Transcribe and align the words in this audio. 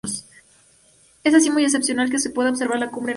Así 0.03 0.23
es 1.35 1.49
muy 1.51 1.63
excepcional 1.63 2.09
que 2.09 2.17
se 2.17 2.31
pueda 2.31 2.49
observar 2.49 2.79
la 2.79 2.87
cumbre 2.89 3.03
nevada. 3.03 3.09